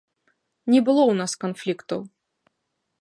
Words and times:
Не 0.73 0.79
было 0.87 1.03
ў 1.03 1.13
нас 1.21 1.31
канфліктаў. 1.43 2.01